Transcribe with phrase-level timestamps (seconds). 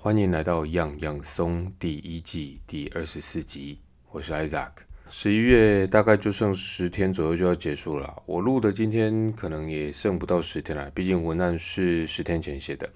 [0.00, 3.80] 欢迎来到样样松第一季第二十四集，
[4.12, 4.70] 我是 Isaac。
[5.10, 12.88] 十一月大概就剩十天左右就要结束了，我录的今天可能也剩不到十天了，毕竟文案是十天前写的。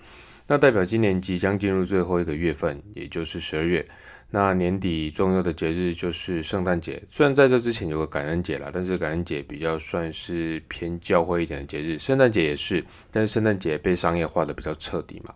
[0.46, 3.84] 那代表今年即将进入最后一个月份，也就是十二月。
[4.30, 15.34] 那年底重要的节日就是圣诞节，虽然在这之前有个感恩节啦，但是感恩节比较算是偏教会一点的节日，圣诞节也是，但是圣诞节被商业化的比较彻底嘛，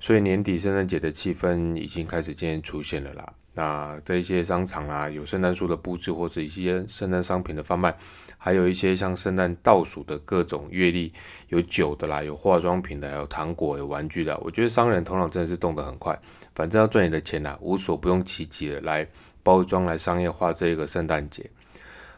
[0.00, 3.34] 所以年底圣诞节的气氛已经开始渐渐出现了啦。
[3.54, 7.96] 那这一些商场啊，有圣诞树的布置或者一些圣诞商品的贩卖，
[8.36, 11.12] 还有一些像圣诞倒数的各种阅历，
[11.48, 16.16] 有酒的啦，有化妆品的，有糖果，有玩具的，我觉得商人头脑真的是动得很快。
[16.54, 19.04] 反正要赚你的钱呐，无所不用其极的来
[19.42, 21.50] 包装、来商业化这个圣诞节。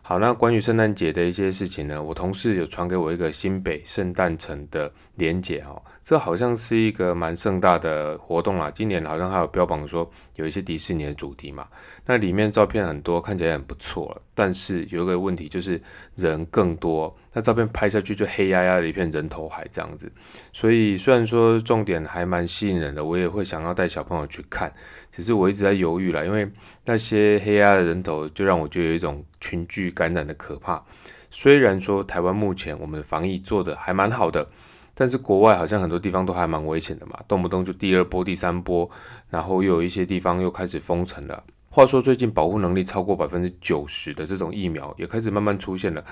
[0.02, 8.70] 好，那关于圣诞节的一些事情呢，我同事有传给我一个新北圣诞城的连结哦，这好像是一个蛮盛大的活动啦。
[8.70, 11.68] 今年好像还有标榜说有一些迪士尼的主题嘛，
[12.06, 14.20] 那里面照片很多，看起来很不错。
[14.34, 15.80] 但是有一个问题就是
[16.16, 20.10] 人更多，那照片拍下去就黑压压的一片人头海这样子。
[20.52, 24.72] 所以虽然说重点还蛮吸引人的，我也会想要带小朋友去看，
[25.10, 26.50] 只是我一直在犹豫了，因为
[26.86, 30.82] 那些黑压的人头就让我觉得有一种群聚感染的可怕。
[31.28, 34.48] 虽然说台湾目前我们的防疫做的还蛮好的。
[35.00, 38.90] 但是国外好像很多地方都还蛮危险的嘛，动不动就第二波、第三波，
[39.30, 41.42] 然后又有一些地方又开始封城了。
[41.72, 46.04] 话说最近保护能力超过百分之九十的这种疫苗也开始慢慢出现了。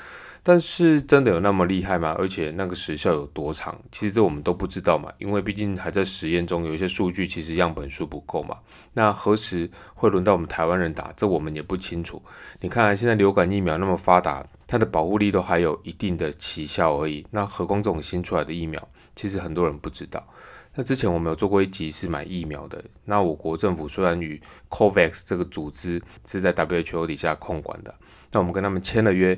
[0.45, 2.14] 但是真的有那么厉害吗？
[2.17, 3.77] 而且那个时效有多长？
[3.91, 8.56] 其实这我们都不知道嘛，因为毕竟还在实验中，有一些数据其实样本数不够嘛。
[8.92, 11.12] 那何时会轮到我们台湾人打？
[11.17, 12.23] 这我们也不清楚。
[12.61, 17.27] 你看现在流感疫苗那么发达，它的保护力都还有一定的奇效而已。
[17.33, 20.25] 那何况这种新出来的疫苗，其实很多人不知道。
[20.78, 22.80] 那之前我们有做过一集是买疫苗的。
[23.04, 24.40] 那我国政府虽然与
[24.70, 27.92] COVAX 这个组织是在 WHO 底下控管的，
[28.30, 29.36] 那我们跟他们签了约。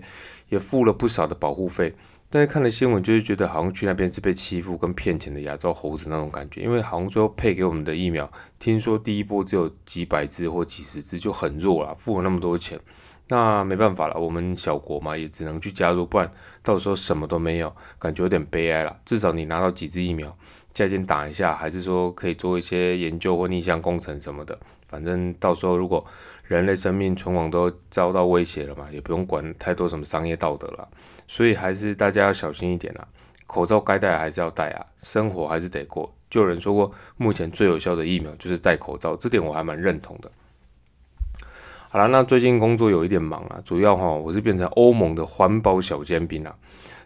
[0.50, 1.94] 也付了不少的保护费，
[2.28, 6.60] 但是看了新闻，就是觉得好像去那边是被欺负跟骗钱的亚洲猴子那种感觉。
[6.62, 12.80] 因为好像最后配给我们的疫苗，听说第一波只有几百支或几十支，就很弱了，付了那么多钱，
[13.28, 16.28] 那没办法了，我们小国嘛，也只能去加入，不然
[16.64, 18.98] 到时候什么都没有，感觉有点悲哀了。
[19.04, 20.36] 至少你拿到几支疫苗，
[20.74, 24.58] 加紧打一下，还是说可以做一些研究或逆向工程什么的，
[24.88, 26.04] 反正到时候如果。
[26.50, 30.88] 人类生命存亡都遭到威胁了嘛，也不用管太多什么商业道德了，
[31.28, 33.06] 所以还是大家要小心一点啊。
[33.46, 36.12] 口罩该戴还是要戴啊，生活还是得过。
[36.28, 40.28] 就有人说过，目前最有效的疫苗就是戴口罩，这点我还蛮认同的。
[41.88, 46.52] 好了，那最近工作有一点忙啊，主要哈我是变成欧盟的环保小尖兵啊。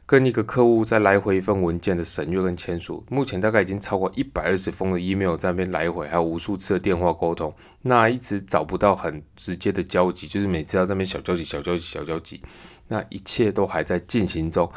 [0.06, 12.42] 跟一个客户在来回一份文件的审阅跟签署，目前大概已经超过一百二十封的 email 在那边来回，还有无数次的电话沟通，那一直找不到很直接的交集，就是每次要在那边小交集、小交集、小交集，
[12.88, 14.70] 那一切都还在进行中，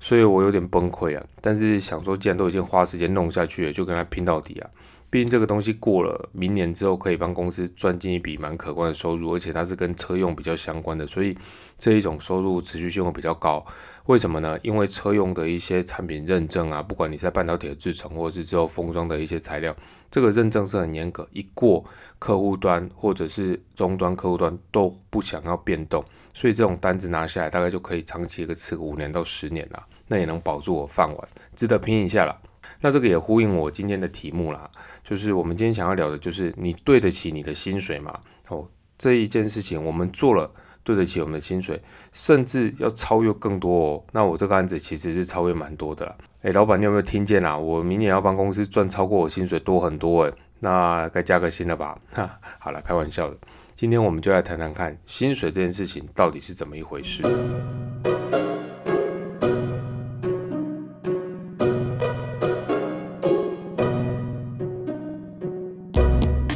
[0.00, 1.24] 所以我有点崩溃啊。
[1.40, 4.68] 但是想说，既然都已经花时间弄下去了，就跟他拼到底啊。
[5.10, 11.36] 毕竟这个东西过了明年之后，可以帮公司赚进一笔蛮可观的收入，而且它是跟车用比较相关的，所以
[11.78, 13.64] 这一种收入持续性会比较高。
[14.06, 14.58] 为什么呢？
[14.62, 19.74] 因为车用的一些产品认证啊，不管你在半导体的制成，或者是之后封装的一些材料，
[20.10, 21.84] 这个认证是很严格，一过
[22.18, 26.04] 客户端或者是终端客户端都不想要变动，
[26.34, 32.36] 所以这种单子拿下来，大概就可以长期一个吃个五年到十年了，那也能保住我饭碗，值得拼一下了。
[32.80, 34.68] 那这个也呼应我今天的题目啦。
[35.04, 38.18] 就是我们今天想要聊的，就是你对得起你的薪水吗？
[38.48, 38.66] 哦，
[38.98, 40.50] 这一件事情我们做了，
[40.84, 41.80] 对得起我们的薪水，
[42.12, 44.04] 甚至要超越更多哦。
[44.12, 46.14] 那我这个案子其实是超越蛮多的啦。
[46.42, 47.56] 诶，老板，你有没有听见啊？
[47.56, 51.96] 我明年要帮公司赚超过我薪水多很多诶，那该加个薪了吧？
[52.12, 53.36] 哈，好了，开玩笑的。
[53.74, 57.22] 今天我们就来谈谈看薪水这件事情到底是怎么一回事。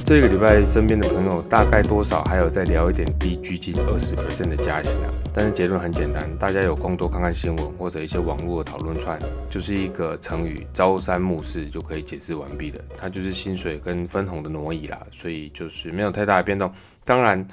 [0.06, 9.19] 这个礼拜身边的朋友大概多少还有在聊一点低居近二十 percent 的加薪啊，但是结论很简单，大家有空多看看新闻或者一些网络的讨论串，
[9.50, 16.73] 就是一个成语“朝三暮四”就可以解释完毕的，它就是薪水跟分红的挪移啦，所以就是没有太大的变动。
[17.05, 17.44] 当然，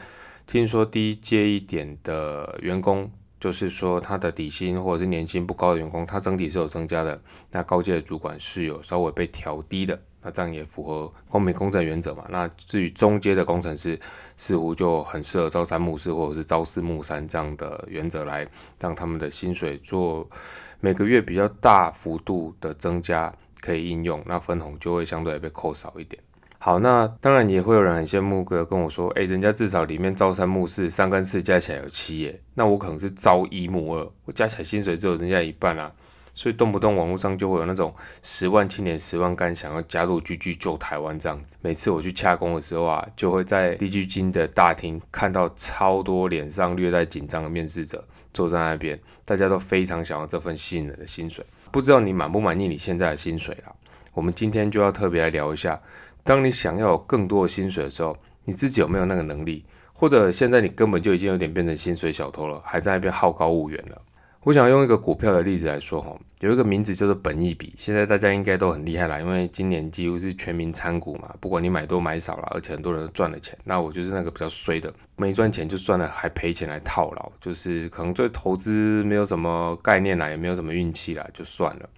[0.46, 3.10] 听说低阶一点的员工，
[3.40, 7.20] 就是说他的底薪或者是年薪不高的员工，他整体是有增加的，
[7.50, 10.00] 那高阶的主管是有稍微被调低的。
[10.24, 12.26] 那这样也符合公平公正原则嘛？
[12.30, 14.00] 那至于中阶的工程师，
[14.38, 18.48] 似乎就很适合朝三暮四或者是朝四暮三这样的原则来
[18.80, 20.28] 让他们的薪水做
[20.80, 26.22] 每个月比较大幅度的增加可以应用，那分红就会相对被扣少一点。
[26.60, 35.92] 好，那当然也会有人很羡慕的跟我说，哎，人家至少里面朝三暮四，三跟四加起来有七耶，那我可能是朝一暮二，我加起来薪水只有人家一半啊。
[36.36, 41.56] 所以动不动网络上就会有那种十万青年十万干想要加入 GG 救台湾这样子。
[41.62, 48.04] 每次我去洽工的时候啊，就会在 DG 金的大厅看到超多脸上略带紧张的面试者
[48.34, 51.46] 坐在那边，大家都非常想要这份吸引人的薪水。
[51.72, 53.74] 不知道你满不满意你现在的薪水啦？
[54.14, 55.82] 我们今天就要特别来聊一下，
[56.24, 59.66] 当你想要有更多的薪水的时候，你自己有没有那个能力？
[59.92, 64.02] 或者现在你根本就已经有点变成薪水小偷了，还在那边好高骛远了？
[64.44, 73.58] 我想用一个股票的例子来说哈，有一个名字叫做本益比，现在大家应该都很厉害啦，因为今年几乎是全民参股嘛，不管你买多买少了，而且很多人都赚了钱。
[73.64, 81.90] 那我就是那个比较衰的，没赚钱就算了，还赔钱来套牢，就是可能对投资没有什么概念啦，也没有什么运气啦，就算了。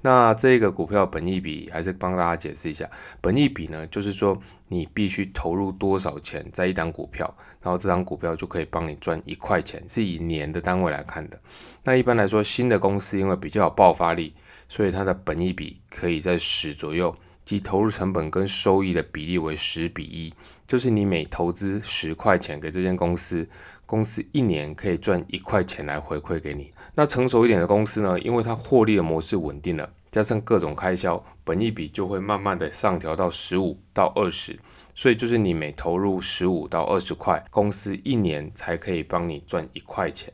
[0.00, 2.88] 那这个股票本益比还是帮大家解释一下，
[3.20, 11.40] 本益比呢，就是说你必须投入多少钱在一档股票，然后这张股票就可以帮你赚一块钱，是以年的单位来看的。
[11.84, 14.34] 那一般来说，新的公司因为比较有爆发力，
[14.68, 20.32] 所以它的本益比可以在十左右，即投入成本跟收益的比例为十比一，
[20.66, 23.48] 就是你每投资十块钱给这间公司。
[23.86, 26.70] 公司一年可以赚一块钱来回馈给你。
[26.94, 28.20] 那成熟一点的公司呢？
[28.20, 34.58] 因为它获利的模式稳定了，加上各种开销，本益比就会慢慢的上调到十五到二十。
[34.92, 40.32] 所以就是你每投入十五到二十块，公司一年才可以帮你赚一块钱。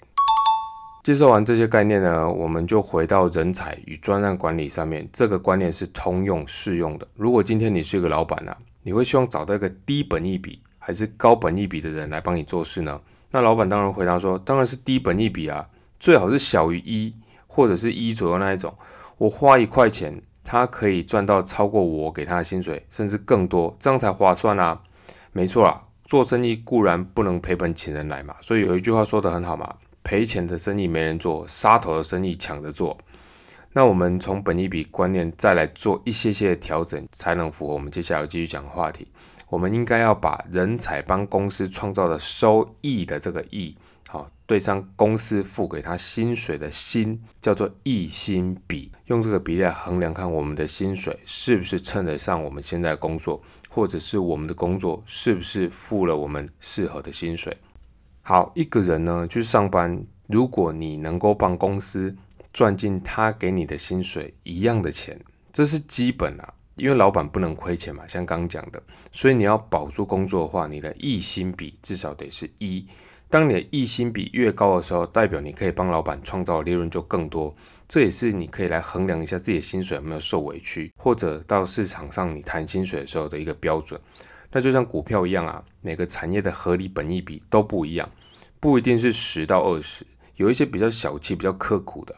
[1.03, 5.07] 介绍完这些概念呢，我们就回到人才与专案管理上面。
[5.13, 7.07] 这个观念是通用适用的。
[7.15, 12.99] 如果今天你是一个老板呢，你会希望找到一个低本益比还是高本益比的人来帮你做事呢？
[13.33, 15.69] 那老板当然回答说，当然是低本一比啊，
[16.01, 17.15] 最好是小于一
[17.47, 18.75] 或者是一左右那一种。
[19.19, 24.83] 我花一块钱，他可以赚到超过我给他的薪水，甚至更多，这样才划算啊。
[25.33, 32.97] 没错啦，做生意固然不能赔本请人来嘛，所以有一句话说的很好嘛，赔钱的生意没人做，杀头的生意抢着做。
[33.73, 39.09] 那我们从本一笔观念再来做一些些调整，才能符合我们接下来继续讲的话题。
[39.49, 43.77] 我们应该要把人才帮公司创造的收益的这个益，
[44.47, 57.57] 对上公司付给他薪水的薪，叫做益薪比，用这个比例来衡量，看我们的薪水是不是称得上我们现在工作，或者是我们的工作是不是付了我们适合的薪水。
[58.23, 62.15] 好，一个人呢去上班，如果你能够帮公司
[62.53, 65.19] 赚进他给你的薪水一样的钱，
[65.53, 66.55] 这是基本啊。
[66.77, 68.83] 因为老板不能亏钱嘛，像刚讲的，
[69.13, 72.85] 所以你要保住工作的话，你的溢薪比至少得是一。
[73.35, 77.53] 当你的溢薪比越高的时候，代表你可以帮老板创造的利润就更多。
[77.89, 84.01] 这也是你可以来衡量一下自己的薪水有没有受委屈，或者到市场上你谈薪水的时候的一个标准。
[84.53, 88.09] 那就像股票一样啊，每个产业的合理本益比都不一样，
[88.61, 90.07] 不一定是十到二十，
[90.37, 92.15] 有一些比较小气、比较刻苦的。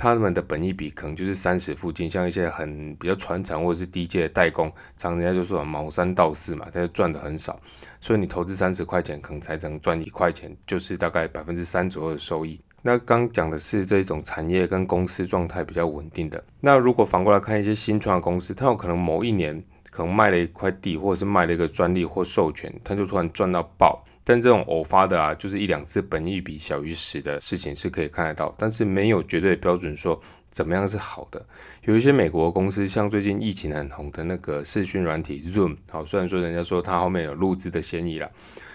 [0.00, 7.60] 他们的本益比可能就是三十附近，像一些很比较传承或者是低阶的代工，常人家就说毛三到四嘛，但是赚的很少，
[8.00, 12.58] 所以你投资三十块钱，可能才能赚一块钱，就是大概百分之三左右的收益。
[12.80, 16.42] 那刚讲的是这种产业跟公司状态比较稳定的。
[16.60, 24.02] 那如果反过来看一些新创公司，它有可能某一年可能卖了一块地，或者是卖了一个专利或授权，它就突然赚到爆。
[24.30, 30.20] 但这种偶发的啊，就是一两次本益比小于十的事情是可以看得到，但是没有绝对标准说
[30.52, 31.44] 怎么样是好的。
[31.82, 38.30] 有一些美国公司，像最近疫情很红的那个视讯软体 Zoom，好，虽然说人家说它后面有入资的嫌疑了，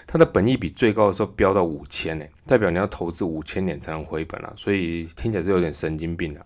[0.05, 6.45] 它的本益比最高的时候飙到五千呢，代表你要投资五千年才能回本啊，所以听起来是有点神经病的。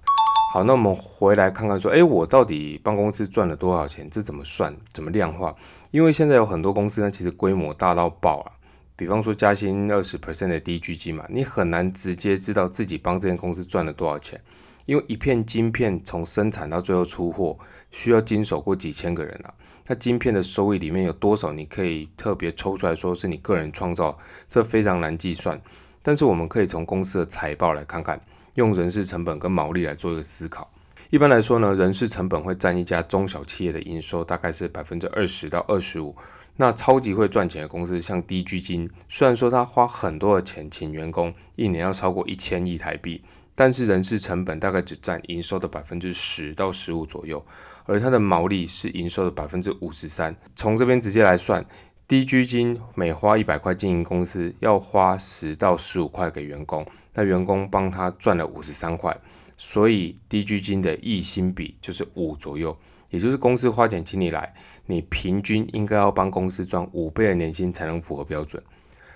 [0.53, 4.07] 好，那我们回来看看说，哎，我到底帮公司赚了多少钱？
[4.11, 4.71] 这怎么算？
[4.93, 5.55] 怎么量化？
[5.89, 8.51] 因为现在有很多公司呢，其实规模大到爆啊。
[8.99, 14.37] 比方说加薪二十 percent 的低巨基嘛，你很难直接知道自己帮这间公司赚了多少钱，
[14.85, 17.57] 因为一片晶片从生产到最后出货，
[17.91, 19.53] 需要经手过几千个人啊。
[19.87, 25.57] 那晶片的收益里面有多少，你可以特别抽出来说是你个人创造，这非常难计算。
[26.01, 28.19] 但是我们可以从公司的财报来看看，
[28.55, 30.69] 用人事成本跟毛利来做一个思考。
[31.09, 36.13] 一般来说呢，人事成本会占一家中小企业的营收大概是百分之二十到二十五。
[36.61, 43.23] 那超级会赚钱的公司，像低居金，虽然说他花很多的钱请员工，一年要超过一千亿台币，
[43.55, 47.45] 但是人事成本大概只占营收的百分之十到十五左右，
[47.85, 50.35] 而它的毛利是营收的百分之五十三。
[50.53, 51.65] 从这边直接来算，
[52.05, 59.17] 低居金每花一百块经营公司，要花十到十五块给员工，那员工帮他赚了五十三块，
[59.55, 62.77] 所以低居金的溢薪比就是五左右，
[63.11, 64.53] 也就是公司花钱请你来，
[64.89, 68.61] 你平均应该要帮公司赚五倍的年薪才能符合标准。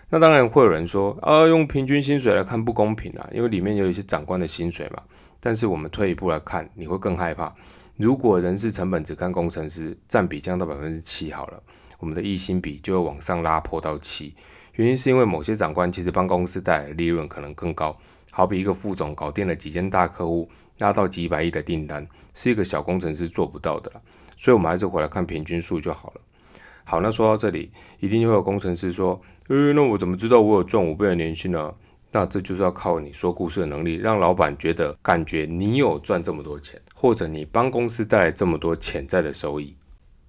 [0.08, 5.02] 那当然会有人说啊，用平均薪水来看不公平啊，因为里面有一些长官的薪水嘛。
[5.40, 7.52] 但是我们退一步来看，你会更害怕。
[7.98, 11.60] 如果人事成本只看工程师，占比降到百分之七好了，
[11.98, 14.36] 我们的溢薪比就会往上拉破到七。
[14.74, 17.98] 原因是因为某些长官其实帮公司带来的利润可能更高，
[18.32, 24.02] 好比一个副总搞定了几间大客户，拉到几百亿的订单，是一个小工程师做不到的了。
[24.44, 26.22] 所以我们还是回来看平均数就好了。
[26.84, 27.72] 好，那说到这里，
[28.02, 31.74] 一定会有工程师说：“呃，那我怎么知道我有赚五倍的年薪呢？”
[32.12, 39.74] 那这就是要靠你说故事的能力，让老板觉得感觉你有赚这么多钱，或者你帮公司带来这么多潜在的收益。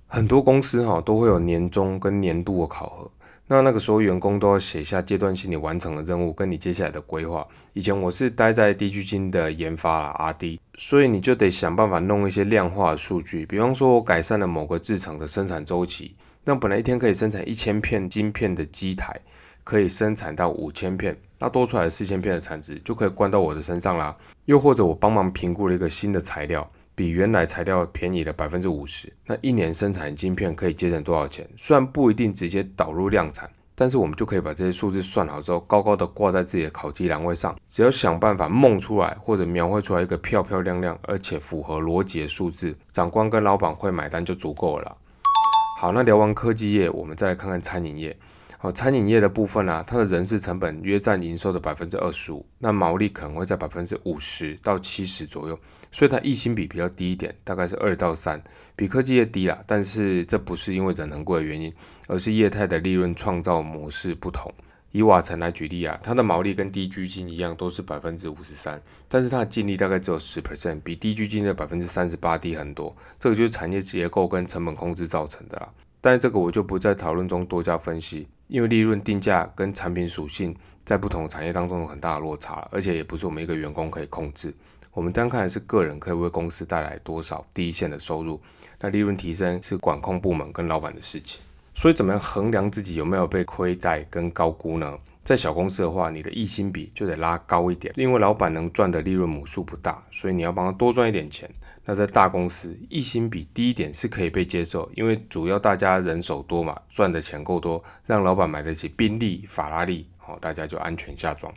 [0.06, 3.10] 很多公司哈都会有年终跟年度的考核，
[3.46, 7.46] 那那个时候员工都要写下阶段性你完成的任务跟你接下来的规划。
[7.74, 16.16] 以前我是待在低聚金的研发啦，R&D，所以你就得想办法弄一些量化的数据，比方说我改善了某个制程的生产周期。
[16.44, 19.14] 那本来一天可以生产一千片晶片的机台，
[19.62, 24.16] 可以生产到五千片，那多出来的四千片的产值就可以关到我的身上啦。
[24.46, 31.48] 又或者我帮忙评估了一个新的材料，比原来材料便宜了百分之五十，那一年生产晶片可以节省多少钱？
[31.56, 37.56] 虽然不一定直接导入量产，但是我们就可以把这些数字算好之后，高高的挂在自己的考级栏位上。
[37.66, 44.96] 只要想办法梦出来或者描绘出来一个漂漂亮亮而且符合逻辑的数字，长官跟老板会买单就足够了。
[45.80, 48.16] 好，那聊完科技业，我们再来看看餐饮业。
[48.64, 55.60] 好，餐饮业的部分呢，它的人事成本约占营收的百分之二十五，那毛利可能会在百分之五十到七十左右，
[55.92, 58.42] 所以它溢薪比比较低一点，大概是二到三，
[58.74, 59.62] 比科技业低啦。
[59.66, 61.70] 但是这不是因为人很贵的原因，
[62.06, 64.50] 而是业态的利润创造模式不同。
[64.92, 72.96] 以瓦城来举例啊，它的毛利跟低居金一样，都是百分之五十三，但是它的净利大概只有十 percent，比低居金的百分之三十八低很多。
[73.20, 75.68] 这个就是产业结构跟成本控制造成的啦。
[76.00, 84.54] 但是这个我就不在讨论中多加分析，因为利润定价跟产品属性在不同的产业当中有很大的落差，而且也不是我们一个员工可以控制。
[84.92, 88.40] 我们单看的是个人可以为公司带来多少第一线的收入，
[88.78, 91.42] 那利润提升是管控部门跟老板的事情。
[91.74, 94.96] 所以怎么样衡量自己有没有被亏待跟高估呢？
[95.24, 101.50] 在小公司的话，你的溢薪比就得拉高一点，因为老板能赚的利润母数不大，所以你要帮他多赚一点钱。
[101.86, 111.52] 那在大公司，溢薪比低一点是可以被接受，因为主要大家人手多嘛，赚的钱够多，让老板买得起宾利、法拉利，好，大家就安全下庄。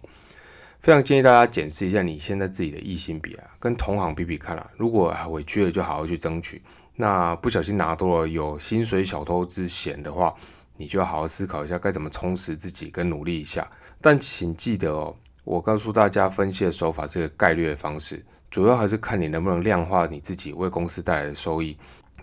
[0.79, 4.69] 非常建议大家检视一下你现在自己的溢薪比啊，跟同行比比看啊。
[4.77, 6.61] 如果委屈了，就好好去争取。
[6.95, 10.33] 那不小心拿多了，有薪水小偷之嫌的话，
[10.77, 13.69] 你就要好好思考一下该怎么充实自己，跟努力一下。
[13.99, 21.75] 但请记得哦，我告诉大家分析的手法是个概率的方式，主要还是看你能不能量化你自己为公司带来的收益，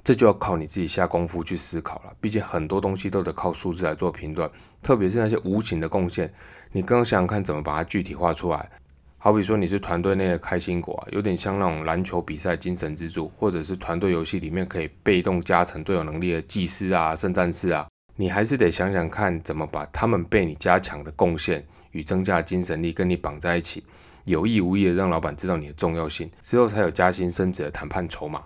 [0.03, 2.13] 这就要靠你自己下功夫去思考了。
[2.21, 4.51] 毕竟很多东西都得靠数字来做评断，
[4.83, 6.33] 特别是那些无形的贡献，
[6.73, 8.71] 你刚刚想想看怎么把它具体化出来。
[9.17, 23.85] 好比说你是团队内的开心果啊，有点像那种篮球比赛精神支柱，或者是团队游戏里面可以被动加成队友能力的祭司啊、圣战士啊，你还是得想想看怎么把他们被你加强的贡献与增加精神力跟你绑在一起，
[24.25, 28.43] 有意无意的让老板知道你的重要性，之后才有加薪升职的谈判筹码。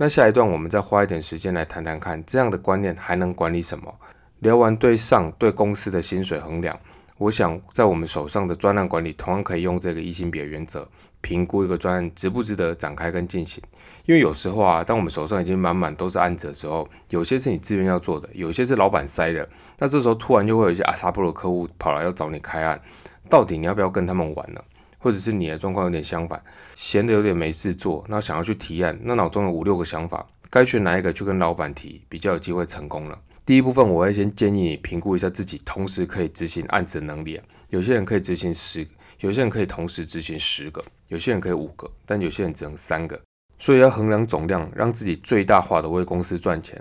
[0.00, 3.92] 那下一段我们再花一点时间来谈谈看，这样的观念还能管理什么？
[4.38, 6.78] 聊完对上对公司的薪水衡量。
[7.16, 10.88] 我想，在我们手上的专案管理，同样可以用这个一心比原则，
[11.20, 13.62] 评估一个专案值不值得展开跟进行。
[14.06, 19.48] 因为有时候啊，当我们手上已经满满都是案子的时候，有些是你自愿要做的，有些是老板塞的。
[19.78, 22.80] 那这时候突然就会有一些阿萨布罗客户跑来要找你开案，
[23.28, 24.60] 到底你要不要跟他们玩呢？
[25.00, 26.42] 或者是你的状况有点相反，
[26.74, 33.16] 闲的有点没事做，那想要去提案，那脑中有五六个想法，该选哪一个去跟老板提，比较有机会成功了。
[33.46, 37.40] 第一部分，我会先建议你评估一下自己同时可以执行案子的能力。
[37.68, 38.86] 有些人可以执行十，
[39.20, 43.20] 有些人可以同时执行十个，有些人可以五个，但有些人只能三个。
[43.58, 46.80] 所以要衡量总量，让自己最大化的为公司赚钱，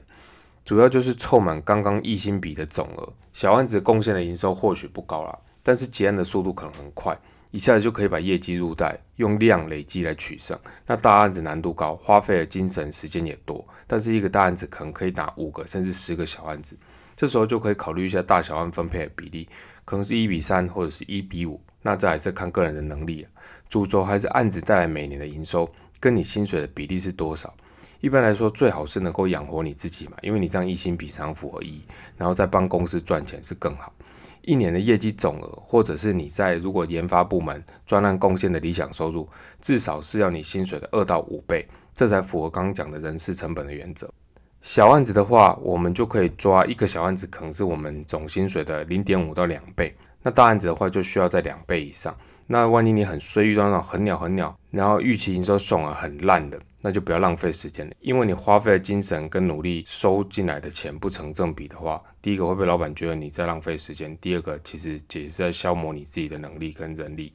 [0.63, 3.13] 主要就是凑满刚刚一心比的总额。
[3.33, 7.17] 小案子贡献的营收或许不高啦，但是结案的速度可能很快。
[7.49, 10.59] 一下子就可以把业绩入袋，用量累积来取胜。
[10.85, 16.77] 那大案子难度高，花费的精神时间也多，但是一个大案子可能可以打五个甚至十个小案子，
[17.15, 19.47] 这时候就可以考虑一下大小案分配的比例，
[19.85, 21.59] 可能是一比三或者是一比五。
[21.87, 23.31] 那这还是看个人的能力，啊
[23.69, 27.53] 主轴还是案子带来每年的营收跟你薪水的比例是多少。
[28.01, 31.81] 一般来说，最好是能够养活你自己嘛，因为你这样一心比常符合一，
[32.17, 33.93] 然后再帮公司赚钱是更好。
[34.41, 39.25] 一年的业绩总额，或者是你在如果研发部门专案贡献的理想收入，
[39.61, 44.13] 至少是要你薪水的二到五倍，这才符合刚刚讲的人事成本的原则。
[44.61, 49.95] 小案子的话，我们就可以抓一个小案子，可能是我们总薪水的零点五到两倍。
[50.21, 52.15] 那大案子的话，就需要在两倍以上。
[52.49, 57.93] 那万一你很衰，遇到那种很鸟很鸟，然后预期营收爽了很烂的，那就不要浪费时间了。
[57.99, 67.33] 因为你花费的精神跟努力收进来的钱不成正比的话，第一个会被老板觉得你在浪费时间，第二个其实也是在消磨你自己的能力跟人力。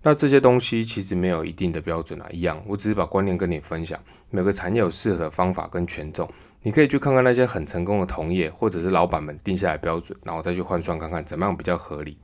[0.00, 3.98] 那这些东西其实没有一定的标准啊，一样，我只是把观念跟你分享。
[4.30, 6.30] 每个产业有适合的方法跟权重，
[6.62, 12.18] 你可以去看看那些很成功的同业或者是老板们定下来标准，然后再去换算看看怎么样比较合理。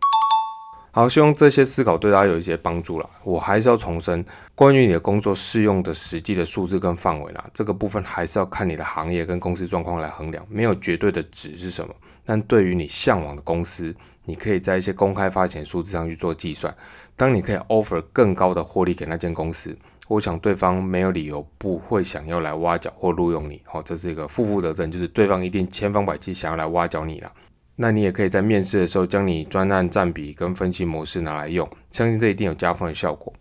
[0.90, 3.10] 好，希望这些思考对大家有一些帮助了。
[3.24, 4.24] 我还是要重申，
[4.54, 11.92] 关于你的工作适用的实际的数字跟范围啦，这个部分还是要看你的行业跟公司状况来衡量，没有绝对的值是什么。
[12.24, 16.72] 但对于你向往的公司，你可以在一些公开发钱数字上去做计算。
[17.16, 19.76] 当你可以 offer 更高的获利给那间公司，
[20.08, 23.60] 我想对方没有理由不会想要来挖角或录用你。
[23.64, 27.32] 好，这是一个负负得正，就是对方一定千方百计想要来挖角你了。
[27.76, 33.32] 那你也可以在面试的时候将你专案占比跟分析模式拿来用，相信这一定有加分的效果。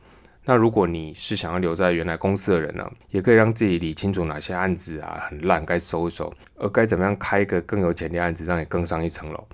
[0.46, 9.48] 那如果你是想要留在原来公司的人呢，也可以让自己理清楚哪些案子啊很烂该收一收，而该怎么样开一个更有潜力案子让你更上一层楼。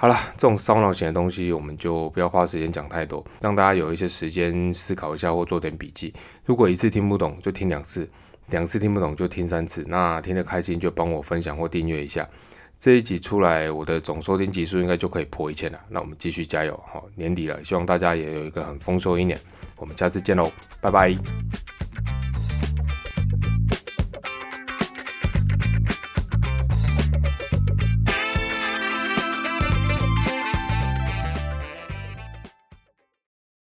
[0.00, 6.14] 好了，这种烧脑型的东西我们就不要花时间讲太多，让大家有一些时间思考一下或做点笔记。
[6.44, 8.08] 如果一次听不懂就听两次，
[8.50, 12.24] 两次听不懂就听三次，那听得开心就帮我分享或订阅一下。
[12.78, 15.80] 这一集出来，我的总收听集数应该就可以破一千了。
[15.88, 19.36] 那我们继续加油，好，年底了，希望大家也有一个很丰收一年。
[19.74, 20.48] 我们下次见喽，
[20.80, 21.67] 拜拜。